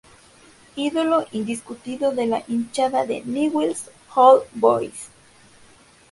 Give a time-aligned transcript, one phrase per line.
[0.77, 5.09] Ídolo indiscutido de la hinchada de Newell's Old Boys.